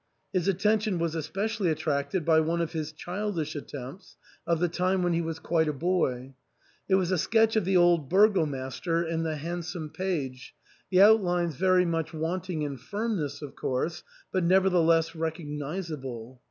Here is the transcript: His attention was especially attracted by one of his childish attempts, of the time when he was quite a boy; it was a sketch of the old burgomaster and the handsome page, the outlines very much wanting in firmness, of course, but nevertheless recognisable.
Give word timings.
His 0.33 0.47
attention 0.47 0.97
was 0.97 1.13
especially 1.13 1.69
attracted 1.69 2.25
by 2.25 2.39
one 2.39 2.59
of 2.59 2.71
his 2.73 2.91
childish 2.91 3.55
attempts, 3.55 4.17
of 4.47 4.59
the 4.59 4.67
time 4.67 5.03
when 5.03 5.13
he 5.13 5.21
was 5.21 5.37
quite 5.37 5.67
a 5.67 5.73
boy; 5.73 6.33
it 6.89 6.95
was 6.95 7.11
a 7.11 7.19
sketch 7.19 7.55
of 7.55 7.65
the 7.65 7.77
old 7.77 8.09
burgomaster 8.09 9.03
and 9.03 9.23
the 9.23 9.35
handsome 9.35 9.91
page, 9.91 10.55
the 10.89 11.03
outlines 11.03 11.55
very 11.55 11.85
much 11.85 12.15
wanting 12.15 12.63
in 12.63 12.77
firmness, 12.77 13.43
of 13.43 13.55
course, 13.55 14.01
but 14.31 14.43
nevertheless 14.43 15.15
recognisable. 15.15 16.39